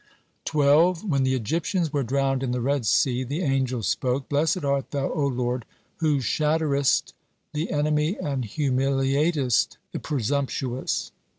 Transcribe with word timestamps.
12. 0.45 1.07
When 1.07 1.21
the 1.21 1.35
Egyptians 1.35 1.93
were 1.93 2.01
drowned 2.01 2.41
in 2.41 2.49
the 2.53 2.59
Red 2.59 2.87
Sea, 2.87 3.23
the 3.23 3.43
angels 3.43 3.87
spoke: 3.87 4.27
"Blessed 4.29 4.65
art 4.65 4.89
Thou, 4.89 5.11
O 5.13 5.27
Lord, 5.27 5.63
who 5.97 6.19
shatterest 6.19 7.13
the 7.53 7.69
enemy 7.69 8.17
and 8.17 8.43
humiliatest 8.43 9.77
the 9.91 9.99
presumptuous." 9.99 11.11